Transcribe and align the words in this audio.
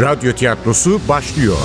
Radyo 0.00 0.32
tiyatrosu 0.32 1.00
başlıyor. 1.08 1.56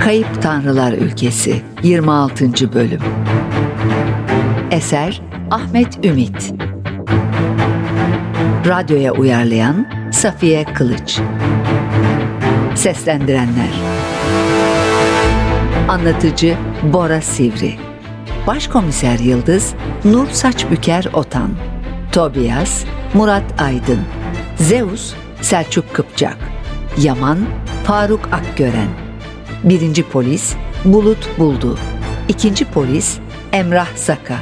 Kayıp 0.00 0.42
Tanrılar 0.42 0.92
Ülkesi 0.92 1.62
26. 1.82 2.72
Bölüm. 2.72 3.00
Eser 4.70 5.22
Ahmet 5.50 6.04
Ümit. 6.04 6.54
Radyoya 8.66 9.12
uyarlayan 9.12 9.86
Safiye 10.12 10.64
Kılıç. 10.64 11.20
Seslendirenler. 12.74 13.70
Anlatıcı 15.88 16.56
Bora 16.92 17.20
Sivri. 17.20 17.74
Başkomiser 18.46 19.18
Yıldız 19.18 19.74
Nur 20.04 20.30
Saçbüker 20.30 21.06
Otan 21.12 21.50
Tobias 22.14 22.84
Murat 23.14 23.62
Aydın 23.62 24.00
Zeus 24.56 25.14
Selçuk 25.40 25.94
Kıpçak 25.94 26.36
Yaman 26.98 27.38
Faruk 27.84 28.28
Akgören. 28.32 28.88
Birinci 29.64 30.08
polis 30.08 30.54
Bulut 30.84 31.38
Buldu. 31.38 31.78
İkinci 32.28 32.64
polis 32.64 33.18
Emrah 33.52 33.96
Saka. 33.96 34.36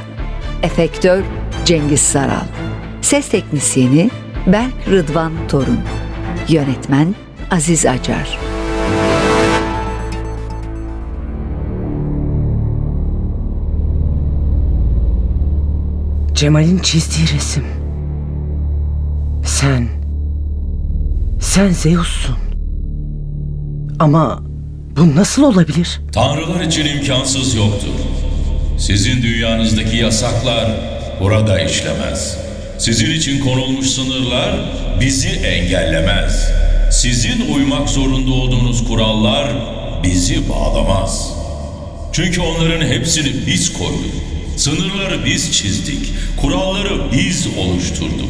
Efektör 0.63 1.23
Cengiz 1.65 2.01
Saral. 2.01 2.45
Ses 3.01 3.29
teknisyeni 3.29 4.09
Berk 4.47 4.87
Rıdvan 4.89 5.31
Torun. 5.47 5.79
Yönetmen 6.49 7.15
Aziz 7.51 7.85
Acar 7.85 8.52
Cemal'in 16.43 16.79
çizdiği 16.79 17.27
resim. 17.35 17.63
Sen. 19.45 19.87
Sen 21.41 21.69
Zeus'sun. 21.69 22.35
Ama 23.99 24.43
bu 24.97 25.15
nasıl 25.15 25.43
olabilir? 25.43 26.01
Tanrılar 26.11 26.61
için 26.61 26.85
imkansız 26.85 27.55
yoktur. 27.55 27.93
Sizin 28.77 29.21
dünyanızdaki 29.21 29.97
yasaklar 29.97 30.71
burada 31.21 31.61
işlemez. 31.61 32.37
Sizin 32.77 33.11
için 33.11 33.39
konulmuş 33.39 33.87
sınırlar 33.87 34.55
bizi 35.01 35.29
engellemez. 35.29 36.49
Sizin 36.91 37.53
uymak 37.55 37.89
zorunda 37.89 38.31
olduğunuz 38.31 38.87
kurallar 38.87 39.47
bizi 40.03 40.49
bağlamaz. 40.49 41.33
Çünkü 42.13 42.41
onların 42.41 42.87
hepsini 42.87 43.47
biz 43.47 43.73
koyduk. 43.73 44.32
Sınırları 44.57 45.25
biz 45.25 45.51
çizdik. 45.51 46.13
Kuralları 46.41 47.11
biz 47.13 47.47
oluşturduk. 47.57 48.29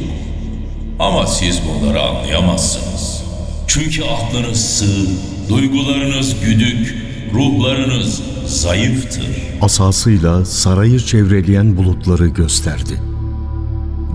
Ama 0.99 1.27
siz 1.27 1.59
bunları 1.67 2.01
anlayamazsınız. 2.01 3.23
Çünkü 3.67 4.03
aklınız 4.03 4.65
sığ, 4.65 5.07
duygularınız 5.49 6.35
güdük, 6.45 6.95
ruhlarınız 7.33 8.21
zayıftır. 8.47 9.25
Asasıyla 9.61 10.45
sarayı 10.45 10.99
çevreleyen 10.99 11.77
bulutları 11.77 12.27
gösterdi. 12.27 13.01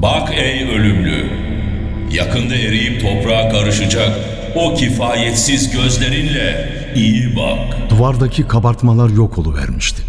Bak 0.03 0.33
ey 0.37 0.65
ölümlü, 0.65 1.31
yakında 2.12 2.55
eriyip 2.55 3.00
toprağa 3.03 3.48
karışacak 3.48 4.11
o 4.55 4.75
kifayetsiz 4.75 5.70
gözlerinle 5.70 6.72
iyi 6.95 7.37
bak. 7.37 7.91
Duvardaki 7.91 8.43
kabartmalar 8.48 9.09
yok 9.11 9.39
oluvermişti. 9.39 10.03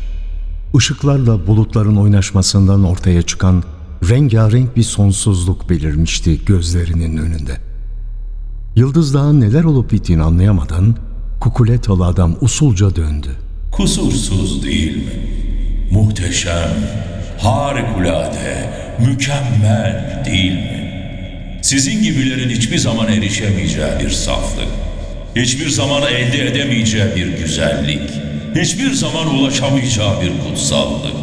Işıklarla 0.78 1.48
bulutların 1.48 1.96
oynaşmasından 1.96 2.84
ortaya 2.84 3.22
çıkan 3.22 3.64
rengarenk 4.10 4.78
bir 4.78 4.84
sonsuzluk 4.84 5.70
belirmişti 5.70 6.46
gözlerinin 6.46 7.18
önünde. 7.18 7.58
Yıldız 8.76 9.16
neler 9.16 9.64
olup 9.64 9.92
bittiğini 9.92 10.24
anlayamadan 10.24 10.96
kukuletalı 11.40 12.06
adam 12.06 12.36
usulca 12.42 12.96
döndü. 12.96 13.30
Kusursuz 13.72 14.64
değil 14.64 14.98
mi? 14.98 15.14
Muhteşem, 15.92 16.72
harikulade, 17.42 18.74
mükemmel 19.00 20.24
değil 20.26 20.54
mi? 20.54 20.90
Sizin 21.62 22.04
gibilerin 22.04 22.50
hiçbir 22.50 22.78
zaman 22.78 23.08
erişemeyeceği 23.08 23.92
bir 24.04 24.10
saflık, 24.10 24.68
hiçbir 25.36 25.70
zaman 25.70 26.02
elde 26.02 26.48
edemeyeceği 26.48 27.16
bir 27.16 27.38
güzellik, 27.38 28.29
hiçbir 28.56 28.94
zaman 28.94 29.36
ulaşamayacağı 29.36 30.22
bir 30.22 30.32
kutsallık. 30.50 31.16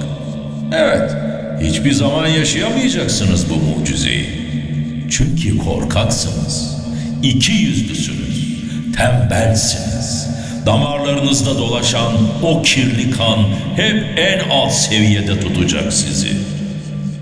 Evet, 0.73 1.11
hiçbir 1.63 1.93
zaman 1.93 2.27
yaşayamayacaksınız 2.27 3.47
bu 3.51 3.55
mucizeyi. 3.55 4.27
Çünkü 5.11 5.59
korkaksınız, 5.59 6.77
iki 7.23 7.53
yüzlüsünüz, 7.53 8.59
tembelsiniz. 8.97 10.27
Damarlarınızda 10.67 11.59
dolaşan 11.59 12.13
o 12.43 12.63
kirli 12.63 13.11
kan 13.11 13.39
hep 13.77 14.19
en 14.19 14.49
alt 14.51 14.73
seviyede 14.73 15.41
tutacak 15.41 15.93
sizi. 15.93 16.29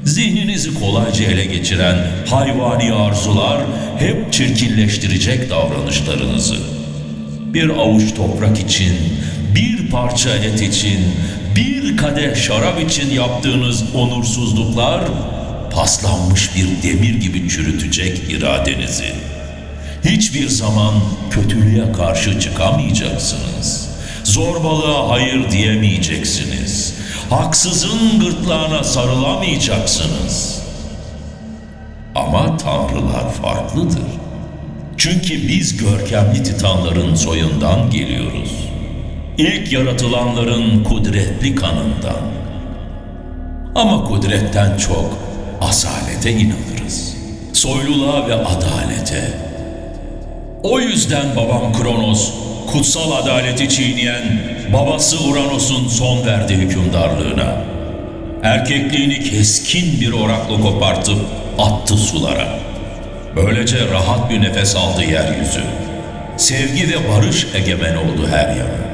Zihninizi 0.04 0.74
kolayca 0.74 1.24
ele 1.24 1.44
geçiren 1.44 1.96
hayvani 2.30 2.92
arzular 2.92 3.60
hep 3.98 4.32
çirkinleştirecek 4.32 5.50
davranışlarınızı. 5.50 6.56
Bir 7.54 7.68
avuç 7.68 8.14
toprak 8.14 8.60
için, 8.60 8.92
bir 9.54 9.90
parça 9.90 10.30
et 10.30 10.62
için, 10.62 11.00
bir 11.56 11.96
kadeh 11.96 12.36
şarap 12.36 12.80
için 12.80 13.10
yaptığınız 13.10 13.84
onursuzluklar 13.94 15.00
paslanmış 15.74 16.50
bir 16.56 16.82
demir 16.82 17.14
gibi 17.14 17.48
çürütecek 17.48 18.30
iradenizi. 18.30 19.12
Hiçbir 20.04 20.48
zaman 20.48 20.94
kötülüğe 21.30 21.92
karşı 21.92 22.40
çıkamayacaksınız. 22.40 23.88
Zorbalığa 24.24 25.10
hayır 25.10 25.50
diyemeyeceksiniz. 25.50 26.94
Haksızın 27.30 28.20
gırtlağına 28.20 28.84
sarılamayacaksınız. 28.84 30.60
Ama 32.14 32.56
tanrılar 32.56 33.32
farklıdır. 33.42 34.02
Çünkü 34.96 35.48
biz 35.48 35.76
görkemli 35.76 36.42
titanların 36.42 37.14
soyundan 37.14 37.90
geliyoruz. 37.90 38.73
İlk 39.38 39.72
yaratılanların 39.72 40.84
kudretli 40.84 41.54
kanından. 41.54 42.20
Ama 43.74 44.04
kudretten 44.04 44.76
çok 44.76 45.18
asalete 45.60 46.30
inanırız. 46.30 47.16
Soyluluğa 47.52 48.28
ve 48.28 48.34
adalete. 48.34 49.32
O 50.62 50.80
yüzden 50.80 51.36
babam 51.36 51.72
Kronos, 51.72 52.32
kutsal 52.72 53.12
adaleti 53.12 53.68
çiğneyen 53.68 54.42
babası 54.72 55.24
Uranos'un 55.24 55.88
son 55.88 56.26
verdiği 56.26 56.58
hükümdarlığına. 56.58 57.56
Erkekliğini 58.42 59.20
keskin 59.20 60.00
bir 60.00 60.12
orakla 60.12 60.60
kopartıp 60.60 61.18
attı 61.58 61.96
sulara. 61.96 62.58
Böylece 63.36 63.90
rahat 63.90 64.30
bir 64.30 64.42
nefes 64.42 64.76
aldı 64.76 65.02
yeryüzü. 65.02 65.62
Sevgi 66.36 66.88
ve 66.88 67.08
barış 67.08 67.46
egemen 67.54 67.96
oldu 67.96 68.28
her 68.30 68.48
yana. 68.48 68.93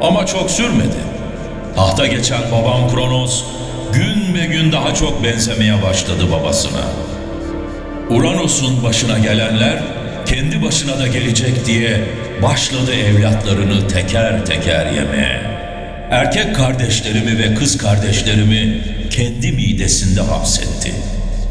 Ama 0.00 0.26
çok 0.26 0.50
sürmedi. 0.50 1.00
Tahta 1.76 2.06
geçen 2.06 2.42
babam 2.52 2.90
Kronos 2.94 3.44
gün 3.92 4.34
be 4.34 4.46
gün 4.46 4.72
daha 4.72 4.94
çok 4.94 5.24
benzemeye 5.24 5.82
başladı 5.82 6.32
babasına. 6.32 6.80
Uranos'un 8.10 8.84
başına 8.84 9.18
gelenler 9.18 9.78
kendi 10.26 10.62
başına 10.62 10.98
da 10.98 11.06
gelecek 11.06 11.66
diye 11.66 12.00
başladı 12.42 12.94
evlatlarını 12.94 13.88
teker 13.88 14.46
teker 14.46 14.86
yemeye. 14.86 15.42
Erkek 16.10 16.56
kardeşlerimi 16.56 17.38
ve 17.38 17.54
kız 17.54 17.78
kardeşlerimi 17.78 18.80
kendi 19.10 19.52
midesinde 19.52 20.20
hapsetti. 20.20 20.92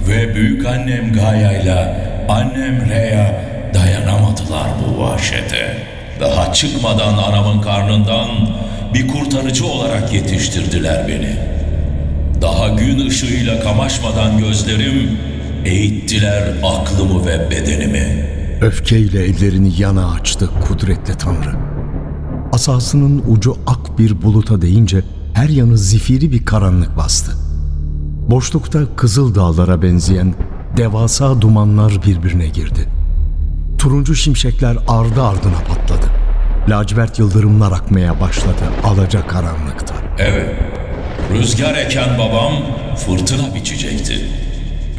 Ve 0.08 0.36
büyük 0.36 0.66
annem 0.66 1.14
Gaya'yla 1.14 1.98
annem 2.30 2.90
Rhea 2.90 3.42
dayanamadılar 3.74 4.70
bu 4.88 5.02
vahşete. 5.02 5.78
Daha 6.20 6.54
çıkmadan 6.54 7.18
anamın 7.18 7.62
karnından 7.62 8.28
bir 8.94 9.08
kurtarıcı 9.08 9.66
olarak 9.66 10.14
yetiştirdiler 10.14 11.08
beni. 11.08 11.36
Daha 12.42 12.68
gün 12.68 13.08
ışığıyla 13.08 13.60
kamaşmadan 13.60 14.38
gözlerim 14.38 15.18
eğittiler 15.66 16.44
aklımı 16.64 17.26
ve 17.26 17.52
bedenimi. 17.52 18.30
Öfkeyle 18.62 19.24
ellerini 19.24 19.82
yana 19.82 20.12
açtı 20.12 20.50
kudretli 20.68 21.18
Tanrı. 21.18 21.56
Asasının 22.54 23.24
ucu 23.28 23.58
ak 23.68 24.00
bir 24.00 24.22
buluta 24.22 24.62
değince 24.62 25.02
her 25.34 25.50
yanı 25.50 25.78
zifiri 25.78 26.32
bir 26.32 26.46
karanlık 26.46 26.98
bastı. 26.98 27.32
Boşlukta 28.30 28.80
kızıl 28.96 29.36
dağlara 29.36 29.82
benzeyen 29.82 30.34
devasa 30.78 31.42
dumanlar 31.42 32.04
birbirine 32.06 32.48
girdi. 32.48 32.99
Turuncu 33.80 34.16
şimşekler 34.16 34.78
ardı 34.88 35.24
ardına 35.24 35.60
patladı. 35.68 36.06
Lacivert 36.70 37.20
yıldırımlar 37.20 37.72
akmaya 37.72 38.20
başladı 38.22 38.64
alaca 38.84 39.28
karanlıkta. 39.28 39.96
Evet, 40.18 40.56
rüzgar 41.34 41.76
eken 41.76 42.18
babam 42.18 42.54
fırtına 42.96 43.56
biçecekti. 43.56 44.26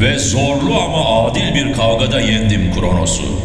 Ve 0.01 0.19
zorlu 0.19 0.81
ama 0.81 1.27
adil 1.27 1.55
bir 1.55 1.73
kavgada 1.73 2.21
yendim 2.21 2.75
Kronos'u. 2.75 3.41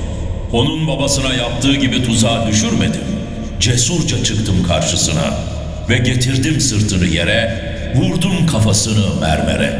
Onun 0.53 0.87
babasına 0.87 1.33
yaptığı 1.33 1.75
gibi 1.75 2.03
tuzağa 2.03 2.47
düşürmedim. 2.47 3.03
Cesurca 3.59 4.23
çıktım 4.23 4.55
karşısına 4.67 5.37
ve 5.89 5.97
getirdim 5.97 6.61
sırtını 6.61 7.05
yere, 7.05 7.61
vurdum 7.95 8.47
kafasını 8.47 9.21
mermere. 9.21 9.79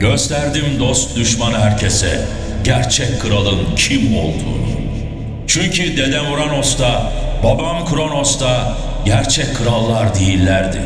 Gösterdim 0.00 0.64
dost 0.78 1.16
düşman 1.16 1.52
herkese 1.52 2.24
gerçek 2.64 3.20
kralın 3.20 3.58
kim 3.76 4.16
olduğunu. 4.16 4.64
Çünkü 5.46 5.96
dedem 5.96 6.32
Uranos'ta, 6.32 7.12
babam 7.42 7.86
Kronos'ta 7.86 8.76
gerçek 9.04 9.56
krallar 9.56 10.14
değillerdi. 10.14 10.80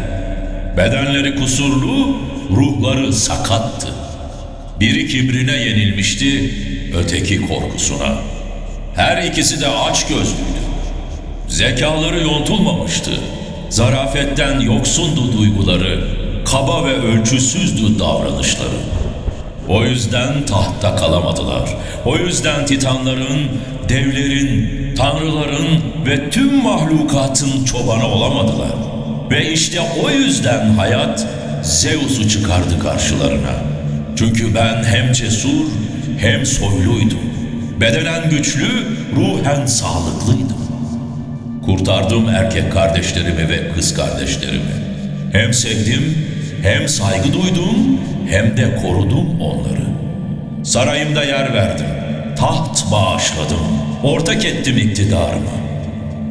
Bedenleri 0.76 1.36
kusurlu, 1.36 2.16
ruhları 2.50 3.12
sakattı. 3.12 3.88
Biri 4.80 5.08
kibrine 5.08 5.56
yenilmişti, 5.56 6.54
öteki 6.96 7.46
korkusuna. 7.46 8.14
Her 8.94 9.22
ikisi 9.22 9.60
de 9.60 9.68
aç 9.68 10.06
gözlüydü. 10.06 10.58
Zekaları 11.48 12.22
yontulmamıştı. 12.22 13.10
Zarafetten 13.70 14.60
yoksundu 14.60 15.38
duyguları, 15.38 16.04
kaba 16.44 16.84
ve 16.84 16.94
ölçüsüzdü 16.94 17.98
davranışları. 17.98 18.78
O 19.68 19.84
yüzden 19.84 20.46
tahtta 20.46 20.96
kalamadılar. 20.96 21.76
O 22.04 22.16
yüzden 22.16 22.66
titanların, 22.66 23.48
devlerin, 23.88 24.94
tanrıların 24.94 25.82
ve 26.06 26.30
tüm 26.30 26.62
mahlukatın 26.62 27.64
çobanı 27.64 28.06
olamadılar. 28.06 28.74
Ve 29.30 29.52
işte 29.52 29.80
o 30.04 30.10
yüzden 30.10 30.70
hayat 30.70 31.26
Zeus'u 31.62 32.28
çıkardı 32.28 32.78
karşılarına. 32.82 33.54
Çünkü 34.16 34.54
ben 34.54 34.84
hem 34.84 35.12
cesur 35.12 35.66
hem 36.18 36.46
soyluydum. 36.46 37.28
Bedenen 37.80 38.30
güçlü, 38.30 38.68
ruhen 39.16 39.66
sağlıklıydım. 39.66 40.58
Kurtardım 41.64 42.28
erkek 42.28 42.72
kardeşlerimi 42.72 43.48
ve 43.48 43.72
kız 43.74 43.94
kardeşlerimi. 43.94 44.72
Hem 45.32 45.54
sevdim, 45.54 46.26
hem 46.62 46.88
saygı 46.88 47.32
duydum, 47.32 48.00
hem 48.30 48.56
de 48.56 48.76
korudum 48.76 49.40
onları. 49.40 49.88
Sarayımda 50.64 51.24
yer 51.24 51.54
verdim. 51.54 51.86
Taht 52.36 52.92
bağışladım. 52.92 53.60
Ortak 54.02 54.44
ettim 54.44 54.78
iktidarımı. 54.78 55.58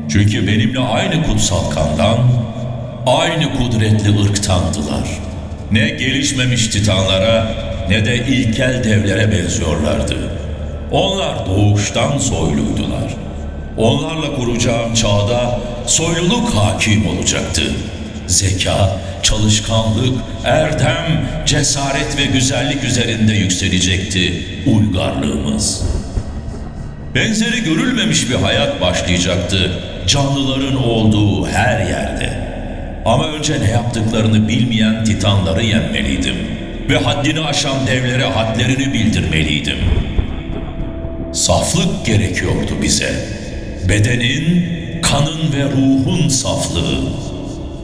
Çünkü 0.10 0.48
benimle 0.48 0.80
aynı 0.80 1.24
kutsal 1.24 1.70
kandan, 1.70 2.18
aynı 3.06 3.58
kudretli 3.58 4.22
ırktandılar. 4.22 5.08
Ne 5.72 5.90
gelişmemiş 5.90 6.68
titanlara 6.68 7.48
ne 7.90 8.06
de 8.06 8.16
ilkel 8.16 8.84
devlere 8.84 9.32
benziyorlardı. 9.32 10.16
Onlar 10.92 11.46
doğuştan 11.46 12.18
soyluydular. 12.18 13.16
Onlarla 13.78 14.36
kuracağım 14.36 14.94
çağda 14.94 15.60
soyluluk 15.86 16.56
hakim 16.56 17.08
olacaktı. 17.08 17.64
Zeka, 18.28 19.00
çalışkanlık, 19.24 20.18
erdem, 20.46 21.30
cesaret 21.46 22.18
ve 22.18 22.26
güzellik 22.26 22.84
üzerinde 22.84 23.34
yükselecekti 23.34 24.46
uygarlığımız. 24.66 25.84
Benzeri 27.16 27.64
görülmemiş 27.64 28.30
bir 28.30 28.36
hayat 28.36 28.82
başlayacaktı 28.82 29.72
canlıların 30.08 30.84
olduğu 30.84 31.48
her 31.48 31.80
yerde. 31.80 32.48
Ama 33.06 33.28
önce 33.28 33.62
ne 33.62 33.72
yaptıklarını 33.72 34.48
bilmeyen 34.48 35.04
titanları 35.04 35.64
yenmeliydim. 35.64 36.36
Ve 36.90 36.98
haddini 36.98 37.40
aşan 37.40 37.88
devlere 37.88 38.24
hadlerini 38.24 38.94
bildirmeliydim. 38.94 39.78
Saflık 41.34 42.06
gerekiyordu 42.06 42.72
bize. 42.82 43.16
Bedenin, 43.90 44.66
kanın 45.02 45.54
ve 45.54 45.64
ruhun 45.64 46.30
saflığı. 46.30 47.02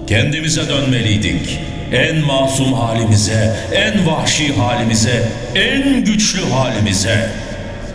Kendimize 0.08 0.70
dönmeliydik. 0.70 1.60
En 1.92 2.18
masum 2.18 2.74
halimize, 2.74 3.56
en 3.74 4.08
vahşi 4.08 4.54
halimize, 4.54 5.32
en 5.56 6.06
güçlü 6.06 6.50
halimize. 6.50 7.30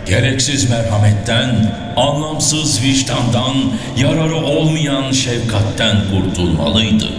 Gereksiz 0.05 0.69
merhametten, 0.69 1.75
anlamsız 1.95 2.83
vicdandan, 2.83 3.55
yararı 3.97 4.35
olmayan 4.35 5.11
şefkatten 5.11 5.97
kurtulmalıydık. 6.11 7.09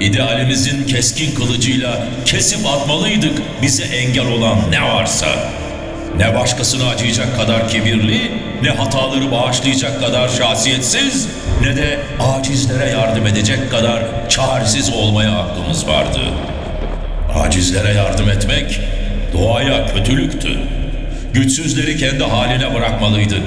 İdealimizin 0.00 0.86
keskin 0.86 1.34
kılıcıyla 1.34 2.06
kesip 2.24 2.66
atmalıydık 2.66 3.42
bize 3.62 3.84
engel 3.84 4.26
olan 4.26 4.58
ne 4.70 4.82
varsa. 4.82 5.26
Ne 6.16 6.34
başkasına 6.34 6.88
acıyacak 6.88 7.36
kadar 7.36 7.68
kibirli, 7.68 8.30
ne 8.62 8.70
hataları 8.70 9.32
bağışlayacak 9.32 10.00
kadar 10.00 10.28
şahsiyetsiz, 10.28 11.28
ne 11.60 11.76
de 11.76 11.98
acizlere 12.20 12.90
yardım 12.90 13.26
edecek 13.26 13.70
kadar 13.70 14.02
çaresiz 14.28 14.90
olmaya 14.92 15.32
hakkımız 15.34 15.88
vardı. 15.88 16.20
Acizlere 17.34 17.92
yardım 17.92 18.30
etmek 18.30 18.80
doğaya 19.32 19.86
kötülüktü. 19.86 20.58
Güçsüzleri 21.32 21.96
kendi 21.96 22.24
haline 22.24 22.74
bırakmalıydık. 22.74 23.42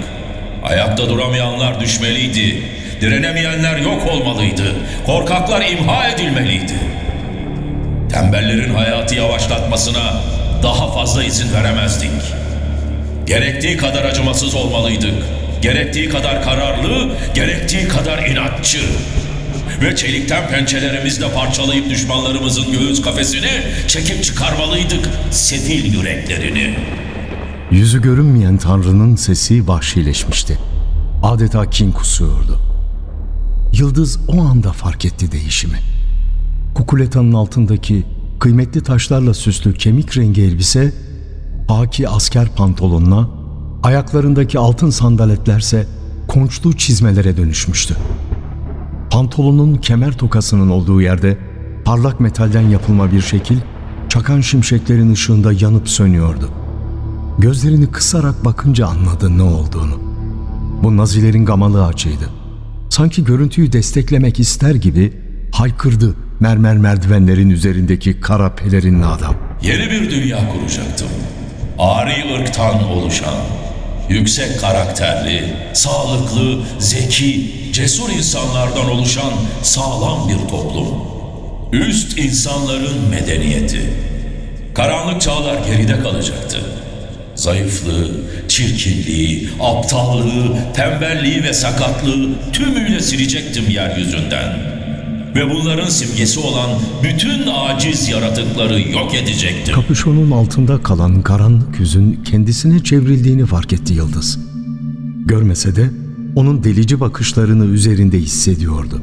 Ayakta 0.64 1.10
duramayanlar 1.10 1.80
düşmeliydi. 1.80 2.64
Direnemeyenler 3.02 3.78
yok 3.78 4.08
olmalıydı. 4.12 4.76
Korkaklar 5.06 5.62
imha 5.62 6.08
edilmeliydi. 6.08 6.74
Tembellerin 8.14 8.74
hayatı 8.74 9.16
yavaşlatmasına 9.16 10.14
daha 10.64 10.92
fazla 10.92 11.24
izin 11.24 11.54
veremezdik. 11.54 12.12
Gerektiği 13.26 13.78
kadar 13.78 14.06
acımasız 14.06 14.56
olmalıydık. 14.56 15.14
Gerektiği 15.62 16.10
kadar 16.10 16.44
kararlı, 16.44 17.18
gerektiği 17.36 17.88
kadar 17.88 18.26
inatçı. 18.26 18.80
Ve 19.82 19.96
çelikten 19.96 20.50
pençelerimizle 20.50 21.32
parçalayıp 21.32 21.90
düşmanlarımızın 21.90 22.72
göğüs 22.72 23.02
kafesini 23.02 23.52
çekip 23.88 24.24
çıkarmalıydık 24.24 25.10
sefil 25.32 25.94
yüreklerini. 25.98 26.76
Yüzü 27.72 28.02
görünmeyen 28.02 28.58
Tanrı'nın 28.58 29.16
sesi 29.16 29.68
vahşileşmişti. 29.68 30.58
Adeta 31.24 31.70
kin 31.70 31.92
kusuyordu. 31.92 32.60
Yıldız 33.74 34.20
o 34.28 34.42
anda 34.42 34.72
fark 34.72 35.06
etti 35.06 35.32
değişimi. 35.32 35.78
Kukuletanın 36.76 37.34
altındaki 37.34 38.04
kıymetli 38.40 38.84
taşlarla 38.84 39.34
süslü 39.34 39.74
kemik 39.74 40.18
rengi 40.18 40.42
elbise, 40.42 40.94
haki 41.68 42.10
asker 42.10 42.48
pantolonuna, 42.56 43.30
ayaklarındaki 43.84 44.60
altın 44.60 44.90
sandaletlerse 44.90 45.88
konçlu 46.28 46.74
çizmelere 46.74 47.38
dönüşmüştü. 47.38 47.96
Pantolonun 49.10 49.76
kemer 49.76 50.18
tokasının 50.18 50.70
olduğu 50.70 51.02
yerde 51.02 51.38
parlak 51.86 52.20
metalden 52.20 52.70
yapılma 52.70 53.12
bir 53.12 53.22
şekil 53.22 53.58
çakan 54.10 54.42
şimşeklerin 54.42 55.14
ışığında 55.14 55.54
yanıp 55.54 55.90
sönüyordu. 55.90 56.50
Gözlerini 57.40 57.92
kısarak 57.92 58.46
bakınca 58.46 58.88
anladı 58.88 59.38
ne 59.38 59.44
olduğunu. 59.44 60.00
Bu 60.84 60.98
nazilerin 60.98 61.46
gamalı 61.46 61.86
ağacıydı. 61.86 62.30
Sanki 62.90 63.24
görüntüyü 63.24 63.72
desteklemek 63.72 64.40
ister 64.40 64.76
gibi 64.76 65.14
haykırdı 65.52 66.16
mermer 66.40 66.78
merdivenlerin 66.78 67.50
üzerindeki 67.50 68.20
kara 68.20 68.56
pelerinli 68.56 69.06
adam. 69.06 69.36
Yeni 69.62 69.92
bir 69.92 70.12
dünya 70.12 70.50
kuracaktım. 70.54 71.03
Ari 71.80 72.36
ırktan 72.36 72.92
oluşan, 72.92 73.36
yüksek 74.10 74.62
karakterli, 74.62 75.44
sağlıklı, 75.74 76.60
zeki, 76.80 77.52
cesur 77.74 78.10
insanlardan 78.10 78.90
oluşan 78.90 79.34
sağlam 79.62 80.30
bir 80.30 80.50
toplum. 80.50 80.88
Üst 81.72 82.18
insanların 82.18 83.10
medeniyeti. 83.10 83.82
Karanlık 84.74 85.22
çağlar 85.22 85.58
geride 85.68 86.00
kalacaktı. 86.00 86.60
Zayıflığı, 87.36 88.12
çirkinliği, 88.48 89.50
aptallığı, 89.60 90.58
tembelliği 90.74 91.44
ve 91.44 91.54
sakatlığı 91.54 92.30
tümüyle 92.54 93.00
silecektim 93.00 93.70
yeryüzünden. 93.70 94.73
Ve 95.36 95.50
bunların 95.50 95.90
simgesi 95.90 96.40
olan 96.40 96.70
bütün 97.04 97.48
aciz 97.54 98.10
yaratıkları 98.10 98.82
yok 98.82 99.16
edecektim. 99.16 99.76
Kapüşonun 99.76 100.32
altında 100.32 100.84
kalan 100.84 101.22
karanlık 101.22 101.80
yüzün 101.80 102.24
kendisine 102.24 102.84
çevrildiğini 102.84 103.46
fark 103.46 103.74
etti 103.74 103.94
Yıldız. 103.94 104.40
Görmese 105.26 105.76
de 105.76 105.90
onun 106.36 106.64
delici 106.64 107.00
bakışlarını 107.00 107.66
üzerinde 107.66 108.18
hissediyordu. 108.20 109.02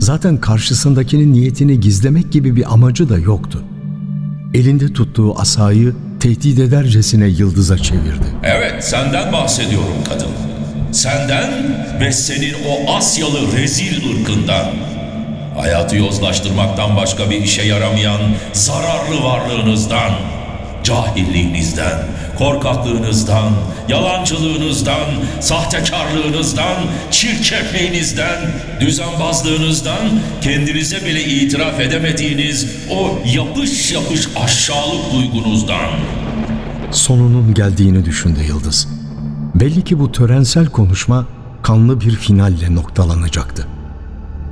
Zaten 0.00 0.40
karşısındakinin 0.40 1.32
niyetini 1.32 1.80
gizlemek 1.80 2.32
gibi 2.32 2.56
bir 2.56 2.72
amacı 2.72 3.08
da 3.08 3.18
yoktu. 3.18 3.64
Elinde 4.54 4.92
tuttuğu 4.92 5.38
asayı 5.38 5.94
tehdit 6.20 6.58
edercesine 6.58 7.26
Yıldız'a 7.26 7.78
çevirdi. 7.78 8.26
Evet, 8.42 8.84
senden 8.84 9.32
bahsediyorum 9.32 9.96
kadın. 10.08 10.30
Senden 10.92 11.50
ve 12.00 12.12
senin 12.12 12.54
o 12.68 12.96
Asyalı 12.96 13.52
rezil 13.56 13.96
ırkından. 13.96 14.66
Hayatı 15.56 15.96
yozlaştırmaktan 15.96 16.96
başka 16.96 17.30
bir 17.30 17.42
işe 17.42 17.62
yaramayan 17.62 18.20
zararlı 18.52 19.24
varlığınızdan. 19.24 20.12
cahilliğinizden, 20.84 22.06
korkaklığınızdan, 22.38 23.52
yalancılığınızdan, 23.88 25.06
sahtekarlığınızdan, 25.40 26.76
çirkefliğinizden, 27.10 28.38
düzenbazlığınızdan, 28.80 30.20
kendinize 30.40 31.06
bile 31.06 31.24
itiraf 31.24 31.80
edemediğiniz 31.80 32.66
o 32.90 33.18
yapış 33.34 33.92
yapış 33.92 34.28
aşağılık 34.44 35.12
duygunuzdan. 35.12 35.90
Sonunun 36.90 37.54
geldiğini 37.54 38.04
düşündü 38.04 38.40
Yıldız. 38.48 38.88
Belli 39.54 39.84
ki 39.84 39.98
bu 39.98 40.12
törensel 40.12 40.66
konuşma 40.66 41.26
kanlı 41.62 42.00
bir 42.00 42.16
finalle 42.16 42.74
noktalanacaktı. 42.74 43.75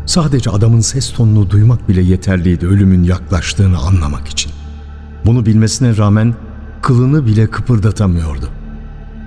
Sadece 0.07 0.51
adamın 0.51 0.81
ses 0.81 1.13
tonunu 1.13 1.51
duymak 1.51 1.89
bile 1.89 2.03
yeterliydi 2.03 2.67
ölümün 2.67 3.05
yaklaştığını 3.05 3.79
anlamak 3.79 4.29
için. 4.29 4.53
Bunu 5.27 5.47
bilmesine 5.47 5.97
rağmen 5.97 6.35
kılını 6.83 7.27
bile 7.27 7.47
kıpırdatamıyordu. 7.47 8.51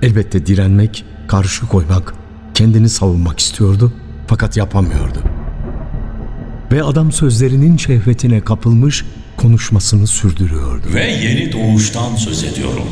Elbette 0.02 0.46
direnmek, 0.46 1.04
karşı 1.28 1.66
koymak, 1.66 2.14
kendini 2.54 2.88
savunmak 2.88 3.40
istiyordu 3.40 3.92
fakat 4.26 4.56
yapamıyordu. 4.56 5.18
Ve 6.72 6.82
adam 6.82 7.12
sözlerinin 7.12 7.76
şehvetine 7.76 8.40
kapılmış 8.40 9.04
konuşmasını 9.36 10.06
sürdürüyordu. 10.06 10.86
Ve 10.94 11.10
yeni 11.10 11.52
doğuştan 11.52 12.16
söz 12.16 12.44
ediyorum. 12.44 12.88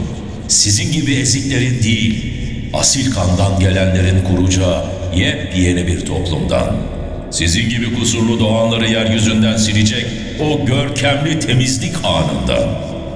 Sizin 0.49 0.93
gibi 0.93 1.15
eziklerin 1.15 1.83
değil, 1.83 2.35
asil 2.75 3.13
kandan 3.13 3.61
gelenlerin 3.61 4.25
kuracağı 4.25 4.85
yepyeni 5.15 5.87
bir 5.87 6.07
toplumdan. 6.07 6.96
Sizin 7.31 7.69
gibi 7.69 7.95
kusurlu 7.95 8.41
doğanları 8.41 8.87
yeryüzünden 8.87 9.57
silecek 9.57 10.07
o 10.41 10.67
görkemli 10.67 11.41
temizlik 11.41 11.95
anında. 12.05 12.69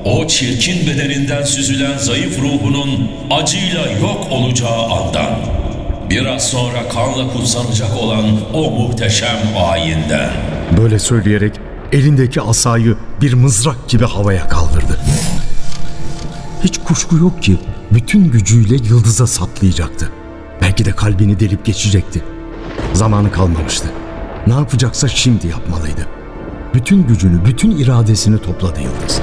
O 0.05 0.26
çirkin 0.26 0.87
bedeninden 0.87 1.43
süzülen 1.43 1.99
zayıf 1.99 2.38
ruhunun 2.38 3.11
acıyla 3.31 3.90
yok 3.90 4.26
olacağı 4.31 4.87
andan. 4.87 5.38
Biraz 6.11 6.50
sonra 6.50 6.88
kanla 6.88 7.33
kutsanacak 7.33 7.97
olan 7.97 8.25
o 8.55 8.71
muhteşem 8.71 9.38
ayinden. 9.71 10.31
Böyle 10.79 10.99
söyleyerek 10.99 11.55
elindeki 11.93 12.40
asayı 12.40 12.97
bir 13.21 13.33
mızrak 13.33 13.88
gibi 13.88 14.05
havaya 14.05 14.49
kaldırdı. 14.49 15.00
Hiç 16.64 16.79
kuşku 16.79 17.17
yok 17.17 17.43
ki 17.43 17.57
bütün 17.90 18.31
gücüyle 18.31 18.75
yıldıza 18.75 19.26
saplayacaktı. 19.26 20.12
Belki 20.62 20.85
de 20.85 20.90
kalbini 20.90 21.40
delip 21.40 21.64
geçecekti. 21.64 22.23
Zamanı 22.93 23.33
kalmamıştı. 23.33 23.88
Ne 24.47 24.52
yapacaksa 24.52 25.09
şimdi 25.09 25.47
yapmalıydı. 25.47 26.06
Bütün 26.75 27.06
gücünü, 27.06 27.44
bütün 27.44 27.70
iradesini 27.70 28.38
topladı 28.42 28.80
Yıldız. 28.80 29.20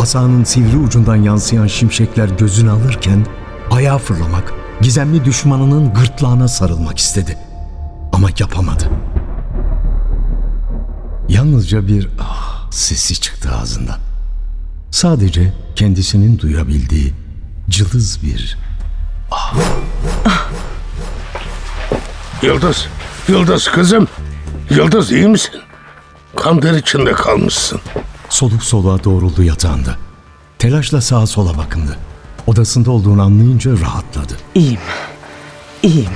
Asanın 0.00 0.44
sivri 0.44 0.76
ucundan 0.76 1.16
yansıyan 1.16 1.66
şimşekler 1.66 2.28
gözünü 2.28 2.70
alırken 2.70 3.26
ayağa 3.70 3.98
fırlamak, 3.98 4.52
gizemli 4.80 5.24
düşmanının 5.24 5.94
gırtlağına 5.94 6.48
sarılmak 6.48 6.98
istedi. 6.98 7.38
Ama 8.12 8.28
yapamadı. 8.38 8.84
Yalnızca 11.28 11.86
bir 11.86 12.08
ah 12.20 12.70
sesi 12.70 13.20
çıktı 13.20 13.50
ağzından. 13.60 13.98
Sadece 14.90 15.52
kendisinin 15.76 16.38
duyabildiği 16.38 17.12
cılız 17.68 18.22
bir 18.22 18.58
Yıldız, 22.42 22.86
Yıldız 23.28 23.68
kızım. 23.68 24.08
Yıldız 24.76 25.12
iyi 25.12 25.28
misin? 25.28 25.54
Kan 26.36 26.60
ter 26.60 26.72
içinde 26.74 27.12
kalmışsın. 27.12 27.80
soluk 28.28 28.62
soluğa 28.62 29.04
doğruldu 29.04 29.42
yatağında. 29.42 29.96
Telaşla 30.58 31.00
sağa 31.00 31.26
sola 31.26 31.58
bakındı. 31.58 31.96
Odasında 32.46 32.90
olduğunu 32.90 33.22
anlayınca 33.22 33.70
rahatladı. 33.80 34.36
İyiyim. 34.54 34.80
İyiyim. 35.82 36.10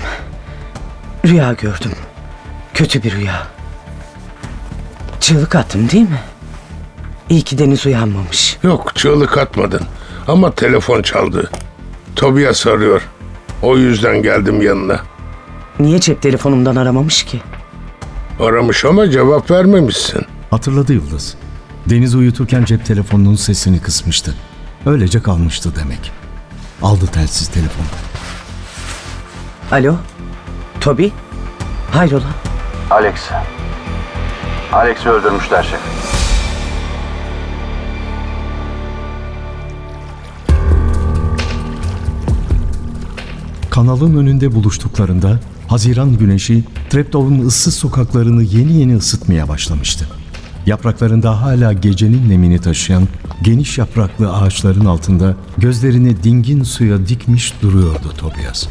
Rüya 1.27 1.53
gördüm. 1.53 1.93
Kötü 2.75 3.03
bir 3.03 3.13
rüya. 3.13 3.47
Çığlık 5.21 5.55
attım 5.55 5.91
değil 5.91 6.09
mi? 6.11 6.21
İyi 7.29 7.43
ki 7.43 7.59
Deniz 7.59 7.87
uyanmamış. 7.87 8.59
Yok 8.63 8.93
çığlık 8.97 9.39
atmadın 9.39 9.83
ama 10.29 10.51
telefon 10.51 11.03
çaldı. 11.03 11.51
Tobias 12.17 12.67
arıyor. 12.67 13.03
O 13.63 13.77
yüzden 13.77 14.23
geldim 14.23 14.63
yanına. 14.63 15.01
Niye 15.81 16.01
cep 16.01 16.23
telefonumdan 16.23 16.77
aramamış 16.77 17.23
ki? 17.25 17.41
Aramış 18.41 18.85
ama 18.85 19.11
cevap 19.11 19.51
vermemişsin. 19.51 20.23
Hatırladı 20.51 20.93
Yıldız. 20.93 21.35
Deniz 21.87 22.15
uyuturken 22.15 22.65
cep 22.65 22.87
telefonunun 22.87 23.35
sesini 23.35 23.81
kısmıştı. 23.81 24.35
Öylece 24.87 25.23
kalmıştı 25.23 25.73
demek. 25.77 26.13
Aldı 26.83 27.07
telsiz 27.07 27.49
telefonu. 27.49 27.87
Alo? 29.73 29.95
Toby? 30.81 31.07
Hayrola? 31.91 32.25
Alex. 32.91 33.15
Alex'i 34.73 35.09
öldürmüşler 35.09 35.63
şef. 35.63 35.81
Kanalın 43.71 44.17
önünde 44.17 44.55
buluştuklarında 44.55 45.39
Haziran 45.69 46.19
güneşi 46.19 46.63
Treptow'un 46.91 47.47
ıssız 47.47 47.75
sokaklarını 47.75 48.43
yeni 48.43 48.73
yeni 48.73 48.97
ısıtmaya 48.97 49.49
başlamıştı. 49.49 50.09
Yapraklarında 50.67 51.43
hala 51.43 51.73
gecenin 51.73 52.31
nemini 52.31 52.59
taşıyan 52.59 53.09
geniş 53.43 53.79
yapraklı 53.79 54.33
ağaçların 54.33 54.85
altında 54.85 55.37
gözlerini 55.59 56.23
dingin 56.23 56.63
suya 56.63 57.07
dikmiş 57.07 57.55
duruyordu 57.63 58.13
Tobias. 58.19 58.67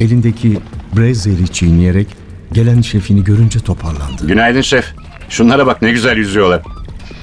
Elindeki 0.00 0.58
brezeri 0.96 1.48
çiğneyerek 1.48 2.06
gelen 2.52 2.80
şefini 2.80 3.24
görünce 3.24 3.60
toparlandı. 3.60 4.26
Günaydın 4.26 4.60
şef. 4.60 4.94
Şunlara 5.28 5.66
bak 5.66 5.82
ne 5.82 5.90
güzel 5.90 6.16
yüzüyorlar. 6.16 6.62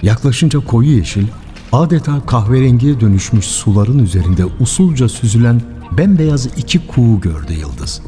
Yaklaşınca 0.02 0.60
koyu 0.60 0.98
yeşil, 0.98 1.28
adeta 1.72 2.26
kahverengiye 2.26 3.00
dönüşmüş 3.00 3.46
suların 3.46 4.00
üzerinde 4.00 4.46
usulca 4.60 5.10
süzülen 5.10 5.62
bembeyaz 5.98 6.46
iki 6.58 6.88
kuğu 6.88 7.22
gördü 7.22 7.54
Yıldız. 7.54 8.02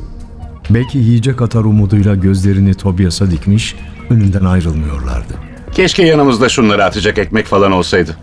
Belki 0.70 0.98
yiyecek 0.98 1.42
atar 1.42 1.64
umuduyla 1.64 2.16
gözlerini 2.16 2.74
Tobias'a 2.74 3.32
dikmiş, 3.32 3.76
önünden 4.10 4.46
ayrılmıyorlardı. 4.46 5.34
Keşke 5.74 6.06
yanımızda 6.06 6.50
şunları 6.50 6.86
atacak 6.86 7.18
ekmek 7.18 7.46
falan 7.46 7.72
olsaydı. 7.72 8.18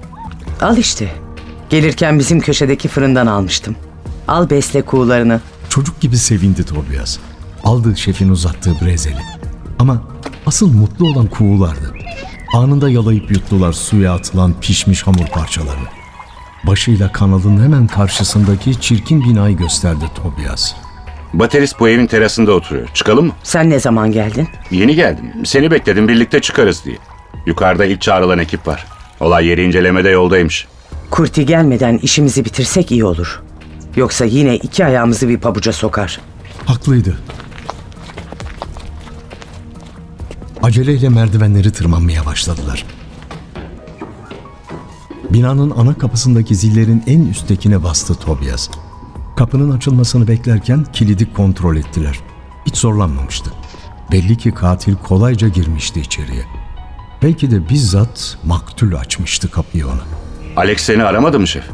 Al 0.61 0.77
işte. 0.77 1.13
Gelirken 1.71 2.19
bizim 2.19 2.41
köşedeki 2.41 2.89
fırından 2.89 3.27
almıştım. 3.27 3.77
Al 4.29 4.51
besle 4.51 4.83
kuğularını. 4.83 5.41
Çocuk 5.69 6.01
gibi 6.01 6.17
sevindi 6.17 6.65
Tobias. 6.65 7.19
Aldı 7.65 7.97
şefin 7.97 8.29
uzattığı 8.29 8.81
brezeli. 8.85 9.21
Ama 9.79 10.03
asıl 10.47 10.73
mutlu 10.73 11.07
olan 11.07 11.27
kuğulardı. 11.27 11.95
Anında 12.55 12.91
yalayıp 12.91 13.31
yuttular 13.31 13.73
suya 13.73 14.15
atılan 14.15 14.55
pişmiş 14.61 15.03
hamur 15.03 15.27
parçalarını. 15.27 15.89
Başıyla 16.67 17.13
kanalın 17.13 17.63
hemen 17.63 17.87
karşısındaki 17.87 18.81
çirkin 18.81 19.25
binayı 19.25 19.57
gösterdi 19.57 20.05
Tobias. 20.15 20.75
Baterist 21.39 21.81
bu 21.81 21.89
evin 21.89 22.07
terasında 22.07 22.53
oturuyor. 22.53 22.89
Çıkalım 22.95 23.27
mı? 23.27 23.33
Sen 23.43 23.71
ne 23.71 23.81
zaman 23.81 24.13
geldin? 24.13 24.49
Yeni 24.71 24.95
geldim. 24.95 25.33
Seni 25.45 25.71
bekledim 25.71 26.09
birlikte 26.09 26.41
çıkarız 26.41 26.85
diye. 26.85 26.97
Yukarıda 27.47 27.85
ilk 27.85 28.01
çağrılan 28.01 28.39
ekip 28.39 28.67
var. 28.67 28.87
Olay 29.21 29.47
yeri 29.47 29.65
incelemede 29.65 30.09
yoldaymış. 30.09 30.67
Kurti 31.11 31.47
gelmeden 31.47 31.99
işimizi 31.99 32.45
bitirsek 32.45 32.93
iyi 32.93 33.05
olur. 33.05 33.43
Yoksa 33.97 34.25
yine 34.25 34.57
iki 34.57 34.85
ayağımızı 34.85 35.29
bir 35.29 35.39
pabuca 35.39 35.73
sokar. 35.73 36.21
Haklıydı. 36.67 37.19
Aceleyle 40.63 41.09
merdivenleri 41.09 41.73
tırmanmaya 41.73 42.27
başladılar. 42.27 42.87
Binanın 45.31 45.71
ana 45.71 45.99
kapısındaki 45.99 46.55
zillerin 46.55 47.03
en 47.07 47.27
üsttekine 47.27 47.83
bastı 47.83 48.15
Tobias. 48.15 48.69
Kapının 49.37 49.77
açılmasını 49.77 50.29
beklerken 50.29 50.85
kilidi 50.93 51.33
kontrol 51.33 51.77
ettiler. 51.77 52.21
Hiç 52.67 52.77
zorlanmamıştı. 52.77 53.51
Belli 54.13 54.37
ki 54.37 54.51
katil 54.51 54.95
kolayca 54.95 55.49
girmişti 55.49 56.01
içeriye. 56.01 56.43
Belki 57.23 57.51
de 57.51 57.69
bizzat 57.69 58.39
maktul 58.45 58.95
açmıştı 58.95 59.51
kapıyı 59.51 59.87
ona. 59.87 60.03
Alex 60.57 60.81
seni 60.81 61.05
aramadı 61.05 61.41
mı 61.41 61.47
şef? 61.47 61.65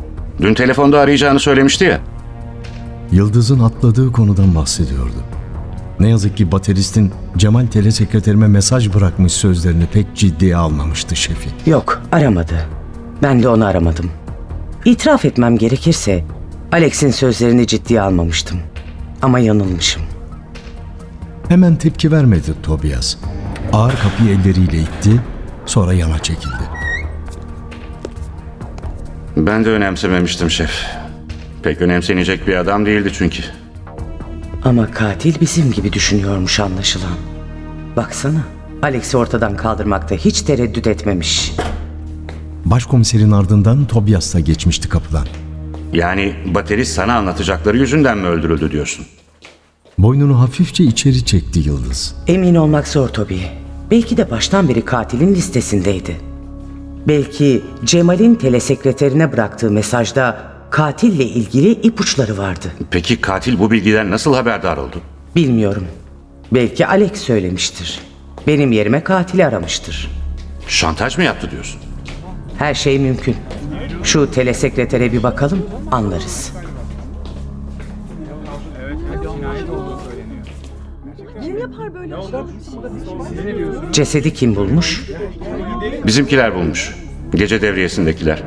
Dün 0.40 0.54
telefonda 0.54 1.00
arayacağını 1.00 1.40
söylemişti 1.40 1.84
ya. 1.84 2.00
Yıldız'ın 3.12 3.60
atladığı 3.60 4.12
konudan 4.12 4.54
bahsediyordu. 4.54 5.16
Ne 6.00 6.08
yazık 6.08 6.36
ki 6.36 6.52
bateristin 6.52 7.12
Cemal 7.36 7.66
telesekreterime 7.66 8.48
mesaj 8.48 8.94
bırakmış 8.94 9.32
sözlerini 9.32 9.86
pek 9.86 10.16
ciddiye 10.16 10.56
almamıştı 10.56 11.16
şefi. 11.16 11.70
Yok, 11.70 12.02
aramadı. 12.12 12.66
Ben 13.22 13.42
de 13.42 13.48
onu 13.48 13.66
aramadım. 13.66 14.10
İtiraf 14.84 15.24
etmem 15.24 15.58
gerekirse 15.58 16.24
Alex'in 16.72 17.10
sözlerini 17.10 17.66
ciddiye 17.66 18.00
almamıştım. 18.00 18.58
Ama 19.22 19.38
yanılmışım. 19.38 20.02
Hemen 21.48 21.76
tepki 21.76 22.12
vermedi 22.12 22.54
Tobias. 22.62 23.16
Ağır 23.72 23.92
kapıyı 23.96 24.30
elleriyle 24.30 24.78
itti, 24.78 25.20
sonra 25.66 25.92
yana 25.92 26.18
çekildi. 26.18 26.62
Ben 29.36 29.64
de 29.64 29.70
önemsememiştim 29.70 30.50
şef. 30.50 30.86
Pek 31.62 31.80
önemsenecek 31.80 32.46
bir 32.46 32.56
adam 32.56 32.86
değildi 32.86 33.10
çünkü. 33.14 33.42
Ama 34.64 34.90
katil 34.90 35.40
bizim 35.40 35.72
gibi 35.72 35.92
düşünüyormuş 35.92 36.60
anlaşılan. 36.60 37.16
Baksana. 37.96 38.40
Alex'i 38.82 39.16
ortadan 39.16 39.56
kaldırmakta 39.56 40.14
hiç 40.14 40.42
tereddüt 40.42 40.86
etmemiş. 40.86 41.52
Başkomiserin 42.64 43.30
ardından 43.30 43.84
Tobias 43.86 44.34
da 44.34 44.40
geçmişti 44.40 44.88
kapıdan. 44.88 45.26
Yani 45.92 46.34
baterist 46.46 46.94
sana 46.94 47.14
anlatacakları 47.14 47.78
yüzünden 47.78 48.18
mi 48.18 48.26
öldürüldü 48.26 48.70
diyorsun? 48.70 49.06
Boynunu 49.98 50.40
hafifçe 50.40 50.84
içeri 50.84 51.24
çekti 51.24 51.58
Yıldız. 51.60 52.14
Emin 52.26 52.54
olmak 52.54 52.88
zor 52.88 53.08
Toby. 53.08 53.38
Belki 53.90 54.16
de 54.16 54.30
baştan 54.30 54.68
beri 54.68 54.84
katilin 54.84 55.34
listesindeydi. 55.34 56.16
Belki 57.08 57.62
Cemal'in 57.84 58.34
telesekreterine 58.34 59.32
bıraktığı 59.32 59.70
mesajda 59.70 60.52
katille 60.70 61.24
ilgili 61.24 61.70
ipuçları 61.70 62.38
vardı. 62.38 62.72
Peki 62.90 63.20
katil 63.20 63.58
bu 63.58 63.70
bilgiden 63.70 64.10
nasıl 64.10 64.34
haberdar 64.34 64.76
oldu? 64.76 64.96
Bilmiyorum. 65.36 65.84
Belki 66.52 66.86
Alex 66.86 67.12
söylemiştir. 67.12 68.00
Benim 68.46 68.72
yerime 68.72 69.04
katili 69.04 69.46
aramıştır. 69.46 70.10
Şantaj 70.68 71.18
mı 71.18 71.24
yaptı 71.24 71.50
diyorsun? 71.50 71.80
Her 72.62 72.74
şey 72.74 72.98
mümkün. 72.98 73.36
Şu 74.02 74.30
telesekretere 74.30 75.12
bir 75.12 75.22
bakalım, 75.22 75.66
anlarız. 75.90 76.52
Cesedi 83.92 84.34
kim 84.34 84.56
bulmuş? 84.56 85.10
Bizimkiler 86.06 86.54
bulmuş. 86.54 86.96
Gece 87.34 87.62
devriyesindekiler. 87.62 88.42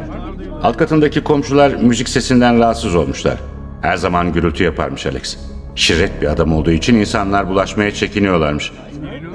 Alt 0.64 0.78
katındaki 0.78 1.24
komşular 1.24 1.76
müzik 1.76 2.10
sesinden 2.10 2.60
rahatsız 2.60 2.96
olmuşlar. 2.96 3.38
Her 3.82 3.98
zaman 3.98 4.34
gürültü 4.34 4.64
yaparmış 4.64 5.06
Alex. 5.06 5.38
Şirret 5.76 6.22
bir 6.22 6.28
adam 6.28 6.54
olduğu 6.54 6.72
için 6.72 6.96
insanlar 6.96 7.50
bulaşmaya 7.50 7.92
çekiniyorlarmış. 7.92 8.72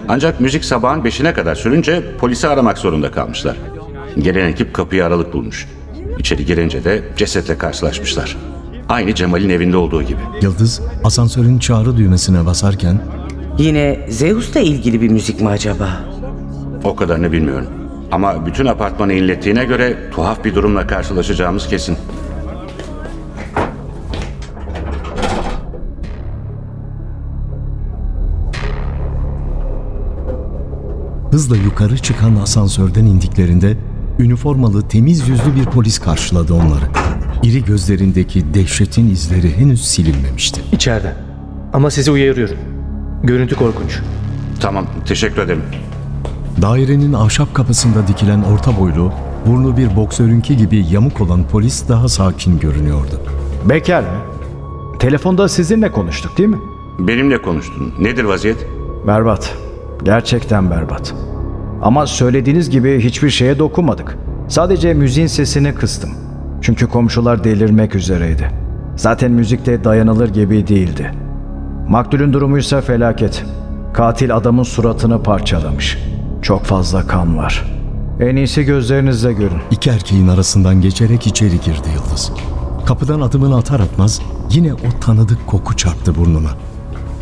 Ancak 0.09 0.41
müzik 0.41 0.65
sabahın 0.65 1.05
beşine 1.05 1.33
kadar 1.33 1.55
sürünce 1.55 2.17
polisi 2.19 2.49
aramak 2.49 2.79
zorunda 2.79 3.11
kalmışlar. 3.11 3.57
Gelen 4.19 4.49
ekip 4.49 4.75
kapıyı 4.75 5.05
aralık 5.05 5.33
bulmuş. 5.33 5.69
İçeri 6.19 6.47
girince 6.47 6.85
de 6.85 7.03
cesetle 7.17 7.59
karşılaşmışlar. 7.59 8.37
Aynı 8.89 9.15
Cemal'in 9.15 9.51
evinde 9.51 9.77
olduğu 9.77 10.03
gibi. 10.03 10.21
Yıldız 10.43 10.81
asansörün 11.05 11.59
çağrı 11.59 11.97
düğmesine 11.97 12.47
basarken 12.47 13.01
Yine 13.59 14.07
Zeus'la 14.09 14.61
ilgili 14.61 15.01
bir 15.01 15.09
müzik 15.09 15.41
mi 15.41 15.49
acaba? 15.49 15.89
O 16.85 16.97
kadarını 16.97 17.33
bilmiyorum. 17.33 17.67
Ama 18.13 18.47
bütün 18.47 18.67
apartmanı 18.67 19.13
inlettiğine 19.13 19.65
göre 19.65 19.97
tuhaf 20.15 20.45
bir 20.45 20.55
durumla 20.55 20.87
karşılaşacağımız 20.87 21.69
kesin. 21.69 21.97
hızla 31.41 31.57
yukarı 31.57 31.99
çıkan 31.99 32.37
asansörden 32.37 33.07
indiklerinde 33.07 33.77
üniformalı 34.21 34.89
temiz 34.89 35.29
yüzlü 35.29 35.55
bir 35.57 35.65
polis 35.65 35.99
karşıladı 35.99 36.55
onları. 36.55 36.85
İri 37.43 37.65
gözlerindeki 37.65 38.55
dehşetin 38.55 39.11
izleri 39.11 39.57
henüz 39.57 39.85
silinmemişti. 39.85 40.61
İçeride. 40.73 41.15
Ama 41.73 41.91
sizi 41.91 42.11
uyarıyorum. 42.11 42.57
Görüntü 43.23 43.57
korkunç. 43.57 43.99
Tamam, 44.61 44.87
teşekkür 45.07 45.43
ederim. 45.43 45.63
Dairenin 46.63 47.13
ahşap 47.13 47.55
kapısında 47.55 48.07
dikilen 48.07 48.43
orta 48.43 48.81
boylu, 48.81 49.13
burnu 49.47 49.77
bir 49.77 49.97
boksörünki 49.97 50.57
gibi 50.57 50.87
yamuk 50.91 51.21
olan 51.21 51.45
polis 51.49 51.89
daha 51.89 52.09
sakin 52.09 52.59
görünüyordu. 52.59 53.21
Beker 53.65 54.03
mi? 54.03 54.09
Telefonda 54.99 55.49
sizinle 55.49 55.93
konuştuk 55.93 56.39
değil 56.39 56.49
mi? 56.49 56.59
Benimle 56.99 57.43
konuştun. 57.43 57.93
Nedir 58.01 58.25
vaziyet? 58.25 58.67
Berbat. 59.07 59.55
Gerçekten 60.03 60.71
berbat. 60.71 61.15
Ama 61.83 62.07
söylediğiniz 62.07 62.71
gibi 62.71 63.01
hiçbir 63.01 63.31
şeye 63.31 63.59
dokunmadık. 63.59 64.17
Sadece 64.49 64.95
müziğin 64.95 65.27
sesini 65.27 65.75
kıstım. 65.75 66.11
Çünkü 66.63 66.87
komşular 66.87 67.45
delirmek 67.45 67.95
üzereydi. 67.95 68.51
Zaten 68.97 69.33
müzikte 69.33 69.85
dayanılır 69.85 70.29
gibi 70.29 70.67
değildi. 70.67 71.13
Maktulün 71.89 72.33
durumuysa 72.33 72.81
felaket. 72.81 73.45
Katil 73.93 74.37
adamın 74.37 74.63
suratını 74.63 75.23
parçalamış. 75.23 75.99
Çok 76.43 76.65
fazla 76.65 77.07
kan 77.07 77.39
var. 77.39 77.65
En 78.21 78.37
iyisi 78.37 78.65
gözlerinizle 78.65 79.33
görün. 79.33 79.59
İki 79.71 79.91
erkeğin 79.91 80.29
arasından 80.29 80.81
geçerek 80.81 81.27
içeri 81.27 81.61
girdi 81.61 81.89
Yıldız. 81.95 82.33
Kapıdan 82.87 83.21
adımını 83.21 83.57
atar 83.57 83.81
atmaz 83.81 84.23
yine 84.51 84.75
o 84.75 85.01
tanıdık 85.01 85.47
koku 85.47 85.77
çarptı 85.77 86.15
burnuna. 86.15 86.51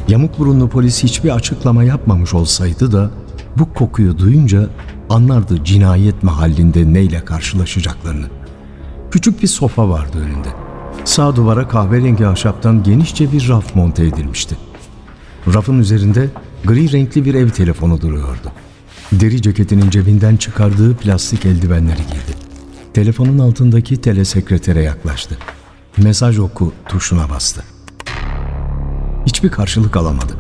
Yamuk 0.09 0.39
burunlu 0.39 0.69
polis 0.69 1.03
hiçbir 1.03 1.31
açıklama 1.31 1.85
yapmamış 1.85 2.35
olsaydı 2.35 2.93
da 2.93 3.11
bu 3.59 3.75
kokuyu 3.75 4.19
duyunca 4.19 4.69
anlardı 5.11 5.65
cinayet 5.65 6.23
mahallinde 6.23 6.93
neyle 6.93 7.25
karşılaşacaklarını. 7.25 8.27
Küçük 9.11 9.43
bir 9.43 9.49
sofa 9.49 9.89
vardı 9.89 10.19
önünde. 10.19 10.49
Sağ 11.05 11.37
duvara 11.37 11.69
kahverengi 11.69 12.27
ahşaptan 12.27 12.83
genişçe 12.83 13.33
bir 13.33 13.49
raf 13.49 13.75
monte 13.75 14.05
edilmişti. 14.05 14.57
Rafın 15.55 15.79
üzerinde 15.79 16.29
gri 16.65 16.93
renkli 16.93 17.25
bir 17.25 17.35
ev 17.35 17.51
telefonu 17.51 18.01
duruyordu. 18.01 18.53
Deri 19.13 19.43
ceketinin 19.43 19.91
cebinden 19.91 20.37
çıkardığı 20.37 20.97
plastik 20.97 21.47
eldivenleri 21.47 21.97
giydi. 21.97 22.39
Telefonun 22.95 23.39
altındaki 23.39 23.97
telesekretere 23.97 24.83
yaklaştı. 24.83 25.39
Mesaj 25.97 26.39
oku 26.39 26.73
tuşuna 26.89 27.31
bastı. 27.31 27.63
Hiçbir 29.27 29.49
karşılık 29.49 29.97
alamadı. 29.97 30.33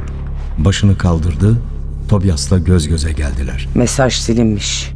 Başını 0.58 0.98
kaldırdı, 0.98 1.58
Tobias'la 2.08 2.58
göz 2.58 2.88
göze 2.88 3.12
geldiler. 3.12 3.68
Mesaj 3.74 4.14
silinmiş. 4.14 4.92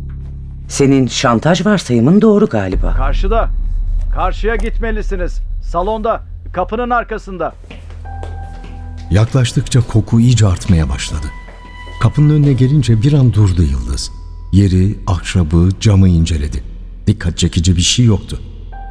Senin 0.69 1.07
şantaj 1.07 1.67
varsayımın 1.67 2.23
doğru 2.23 2.47
galiba. 2.47 2.95
Karşıda. 2.95 3.51
Karşıya 4.15 4.57
gitmelisiniz. 4.57 5.41
Salonda. 5.63 6.23
Kapının 6.53 6.91
arkasında. 6.91 7.55
Yaklaştıkça 9.11 9.81
koku 9.81 10.21
iyice 10.21 10.47
artmaya 10.47 10.89
başladı. 10.89 11.27
Kapının 12.03 12.31
önüne 12.31 12.53
gelince 12.53 13.03
bir 13.03 13.13
an 13.13 13.33
durdu 13.33 13.63
Yıldız. 13.63 14.11
Yeri, 14.53 14.99
ahşabı, 15.07 15.69
camı 15.81 16.09
inceledi. 16.09 16.63
Dikkat 17.07 17.39
çekici 17.39 17.77
bir 17.77 17.83
şey 17.83 18.05
yoktu. 18.05 18.41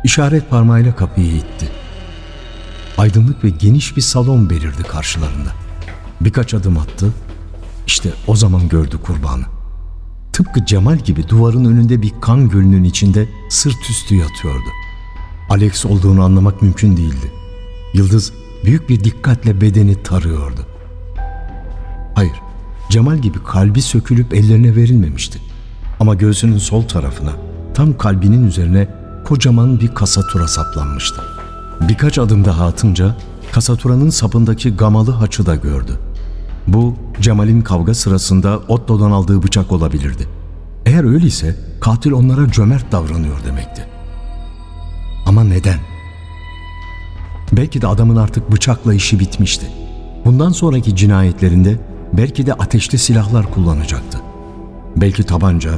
İşaret 0.03 0.49
parmağıyla 0.49 0.95
kapıyı 0.95 1.35
itti. 1.35 1.69
Aydınlık 2.97 3.43
ve 3.43 3.49
geniş 3.49 3.97
bir 3.97 4.01
salon 4.01 4.49
belirdi 4.49 4.83
karşılarında. 4.83 5.49
Birkaç 6.21 6.53
adım 6.53 6.77
attı. 6.77 7.13
İşte 7.87 8.09
o 8.27 8.35
zaman 8.35 8.69
gördü 8.69 8.97
kurbanı. 9.03 9.43
Tıpkı 10.33 10.65
Cemal 10.65 10.97
gibi 10.97 11.29
duvarın 11.29 11.65
önünde 11.65 12.01
bir 12.01 12.11
kan 12.21 12.49
gölünün 12.49 12.83
içinde 12.83 13.29
sırt 13.49 13.89
üstü 13.89 14.15
yatıyordu. 14.15 14.69
Alex 15.49 15.85
olduğunu 15.85 16.23
anlamak 16.23 16.61
mümkün 16.61 16.97
değildi. 16.97 17.31
Yıldız 17.93 18.33
büyük 18.65 18.89
bir 18.89 19.03
dikkatle 19.03 19.61
bedeni 19.61 20.03
tarıyordu. 20.03 20.65
Hayır, 22.15 22.41
Cemal 22.89 23.17
gibi 23.17 23.43
kalbi 23.43 23.81
sökülüp 23.81 24.33
ellerine 24.33 24.75
verilmemişti. 24.75 25.39
Ama 25.99 26.15
göğsünün 26.15 26.57
sol 26.57 26.83
tarafına, 26.83 27.31
tam 27.73 27.97
kalbinin 27.97 28.47
üzerine 28.47 28.87
kocaman 29.25 29.79
bir 29.79 29.95
kasatura 29.95 30.47
saplanmıştı. 30.47 31.21
Birkaç 31.81 32.19
adım 32.19 32.45
daha 32.45 32.65
atınca 32.65 33.15
kasaturanın 33.51 34.09
sapındaki 34.09 34.75
gamalı 34.75 35.11
haçı 35.11 35.45
da 35.45 35.55
gördü. 35.55 35.99
Bu 36.67 36.95
Cemal'in 37.21 37.61
kavga 37.61 37.93
sırasında 37.93 38.59
Otto'dan 38.67 39.11
aldığı 39.11 39.43
bıçak 39.43 39.71
olabilirdi. 39.71 40.27
Eğer 40.85 41.03
öyleyse 41.03 41.55
katil 41.81 42.11
onlara 42.11 42.51
cömert 42.51 42.91
davranıyor 42.91 43.43
demekti. 43.45 43.85
Ama 45.25 45.43
neden? 45.43 45.79
Belki 47.51 47.81
de 47.81 47.87
adamın 47.87 48.15
artık 48.15 48.51
bıçakla 48.51 48.93
işi 48.93 49.19
bitmişti. 49.19 49.65
Bundan 50.25 50.51
sonraki 50.51 50.95
cinayetlerinde 50.95 51.79
belki 52.13 52.45
de 52.45 52.53
ateşli 52.53 52.97
silahlar 52.97 53.51
kullanacaktı. 53.53 54.21
Belki 54.95 55.23
tabanca 55.23 55.71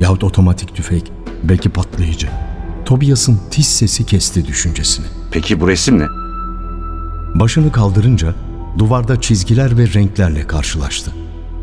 yahut 0.00 0.24
otomatik 0.24 0.74
tüfek, 0.74 1.12
belki 1.42 1.68
patlayıcı. 1.68 2.28
Tobias'ın 2.84 3.40
tiz 3.50 3.66
sesi 3.66 4.06
kesti 4.06 4.46
düşüncesini. 4.46 5.06
Peki 5.30 5.60
bu 5.60 5.68
resim 5.68 5.98
ne? 5.98 6.06
Başını 7.40 7.72
kaldırınca 7.72 8.34
duvarda 8.78 9.20
çizgiler 9.20 9.78
ve 9.78 9.92
renklerle 9.94 10.46
karşılaştı. 10.46 11.12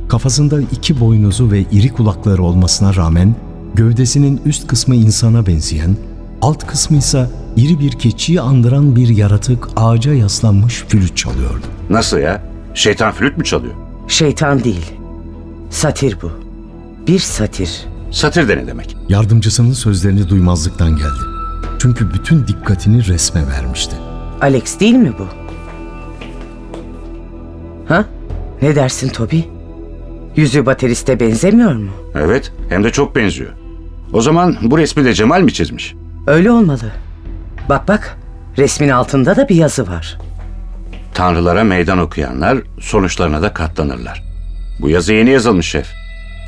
Kafasında 0.09 0.61
iki 0.61 0.99
boynuzu 0.99 1.51
ve 1.51 1.59
iri 1.71 1.89
kulakları 1.89 2.43
olmasına 2.43 2.95
rağmen 2.95 3.35
gövdesinin 3.73 4.41
üst 4.45 4.67
kısmı 4.67 4.95
insana 4.95 5.45
benzeyen, 5.47 5.97
alt 6.41 6.67
kısmı 6.67 6.97
ise 6.97 7.29
iri 7.55 7.79
bir 7.79 7.91
keçiyi 7.91 8.41
andıran 8.41 8.95
bir 8.95 9.07
yaratık 9.09 9.67
ağaca 9.75 10.13
yaslanmış 10.13 10.83
flüt 10.87 11.17
çalıyordu. 11.17 11.65
Nasıl 11.89 12.17
ya? 12.17 12.43
Şeytan 12.73 13.11
flüt 13.11 13.37
mü 13.37 13.43
çalıyor? 13.43 13.73
Şeytan 14.07 14.63
değil. 14.63 14.91
Satir 15.69 16.17
bu. 16.21 16.31
Bir 17.07 17.19
satir. 17.19 17.85
Satir 18.11 18.47
de 18.47 18.57
ne 18.57 18.67
demek? 18.67 18.97
Yardımcısının 19.09 19.73
sözlerini 19.73 20.29
duymazlıktan 20.29 20.89
geldi. 20.95 21.23
Çünkü 21.79 22.13
bütün 22.13 22.47
dikkatini 22.47 23.07
resme 23.07 23.47
vermişti. 23.47 23.95
Alex 24.41 24.79
değil 24.79 24.95
mi 24.95 25.13
bu? 25.19 25.46
Ha? 27.87 28.05
Ne 28.61 28.75
dersin 28.75 29.09
Toby? 29.09 29.39
Yüzü 30.35 30.65
bateriste 30.65 31.19
benzemiyor 31.19 31.73
mu? 31.73 31.91
Evet, 32.15 32.51
hem 32.69 32.83
de 32.83 32.91
çok 32.91 33.15
benziyor. 33.15 33.49
O 34.13 34.21
zaman 34.21 34.57
bu 34.61 34.77
resmi 34.77 35.05
de 35.05 35.13
Cemal 35.13 35.41
mi 35.41 35.53
çizmiş? 35.53 35.95
Öyle 36.27 36.51
olmalı. 36.51 36.91
Bak 37.69 37.87
bak, 37.87 38.17
resmin 38.57 38.89
altında 38.89 39.35
da 39.35 39.49
bir 39.49 39.55
yazı 39.55 39.87
var. 39.87 40.17
Tanrılara 41.13 41.63
meydan 41.63 41.97
okuyanlar 41.99 42.57
sonuçlarına 42.79 43.41
da 43.41 43.53
katlanırlar. 43.53 44.23
Bu 44.81 44.89
yazı 44.89 45.13
yeni 45.13 45.29
yazılmış 45.29 45.67
şef. 45.67 45.87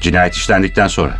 Cinayet 0.01 0.33
işlendikten 0.33 0.87
sonra. 0.87 1.13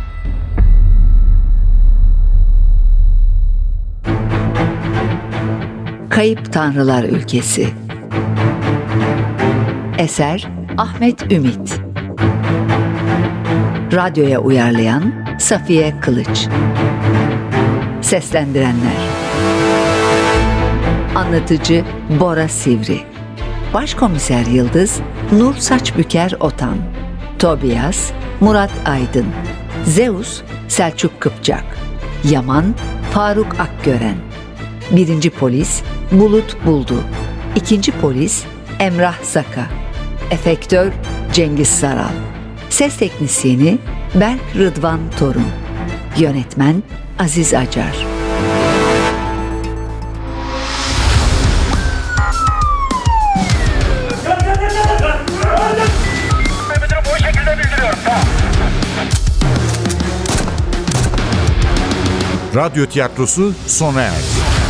Kayıp 6.10 6.52
Tanrılar 6.52 7.04
Ülkesi 7.04 7.68
Eser 10.00 10.48
Ahmet 10.78 11.32
Ümit. 11.32 11.80
Radyoya 13.92 14.38
uyarlayan 14.38 15.12
Safiye 15.38 16.00
Kılıç. 16.00 16.48
Seslendirenler. 18.02 18.96
Anlatıcı 21.14 21.84
Bora 22.20 22.48
Sivri. 22.48 23.00
Başkomiser 23.74 24.46
Yıldız 24.46 25.00
Nur 25.32 25.54
Saçbüker 25.54 26.32
Otan. 26.40 26.76
Tobias 27.38 28.10
Murat 28.40 28.72
Aydın. 28.86 29.26
Zeus 29.84 30.42
Selçuk 30.68 31.20
Kıpçak. 31.20 31.64
Yaman 32.30 32.74
Faruk 33.12 33.60
Akgören. 33.60 34.16
Birinci 34.90 35.30
polis 35.30 35.82
Bulut 36.12 36.66
Buldu. 36.66 37.02
İkinci 37.56 37.92
polis 37.92 38.44
Emrah 38.78 39.22
Zaka. 39.22 39.79
Efektör 40.30 40.92
Cengiz 41.32 41.68
Saral. 41.68 42.12
Ses 42.70 42.96
teknisyeni 42.96 43.78
Berk 44.14 44.40
Rıdvan 44.56 45.00
Torun. 45.18 45.48
Yönetmen 46.18 46.82
Aziz 47.18 47.54
Acar. 47.54 48.06
Radyo 62.54 62.86
tiyatrosu 62.86 63.52
sona 63.66 64.02
erdi. 64.02 64.69